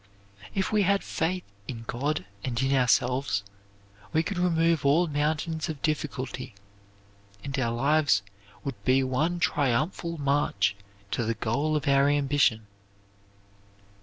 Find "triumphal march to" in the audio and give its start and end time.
9.39-11.23